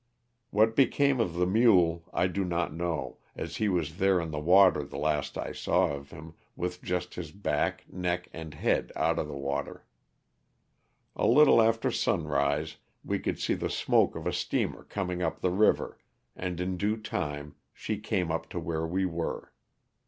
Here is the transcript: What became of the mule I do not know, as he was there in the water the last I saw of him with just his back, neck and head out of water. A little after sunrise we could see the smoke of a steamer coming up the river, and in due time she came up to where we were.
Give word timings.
What 0.49 0.75
became 0.75 1.19
of 1.19 1.35
the 1.35 1.45
mule 1.45 2.09
I 2.11 2.25
do 2.25 2.43
not 2.43 2.73
know, 2.73 3.19
as 3.35 3.57
he 3.57 3.69
was 3.69 3.97
there 3.99 4.19
in 4.19 4.31
the 4.31 4.39
water 4.39 4.83
the 4.83 4.97
last 4.97 5.37
I 5.37 5.51
saw 5.51 5.93
of 5.93 6.09
him 6.09 6.33
with 6.55 6.81
just 6.81 7.13
his 7.13 7.31
back, 7.31 7.85
neck 7.87 8.27
and 8.33 8.55
head 8.55 8.91
out 8.95 9.19
of 9.19 9.27
water. 9.29 9.85
A 11.15 11.27
little 11.27 11.61
after 11.61 11.91
sunrise 11.91 12.77
we 13.05 13.19
could 13.19 13.37
see 13.37 13.53
the 13.53 13.69
smoke 13.69 14.15
of 14.15 14.25
a 14.25 14.33
steamer 14.33 14.85
coming 14.85 15.21
up 15.21 15.41
the 15.41 15.51
river, 15.51 15.99
and 16.35 16.59
in 16.59 16.77
due 16.77 16.97
time 16.97 17.53
she 17.71 17.99
came 17.99 18.31
up 18.31 18.49
to 18.49 18.59
where 18.59 18.87
we 18.87 19.05
were. 19.05 19.53